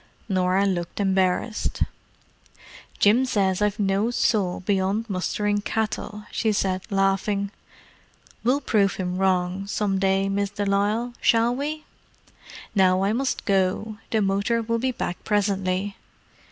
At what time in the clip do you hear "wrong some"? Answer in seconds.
9.17-9.99